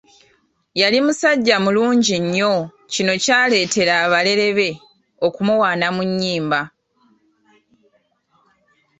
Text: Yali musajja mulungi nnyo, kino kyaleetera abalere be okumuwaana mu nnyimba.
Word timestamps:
Yali 0.79 0.97
musajja 1.05 1.55
mulungi 1.65 2.15
nnyo, 2.23 2.53
kino 2.91 3.13
kyaleetera 3.23 3.93
abalere 4.05 4.47
be 4.57 4.69
okumuwaana 5.25 5.87
mu 5.95 6.01
nnyimba. 6.09 6.61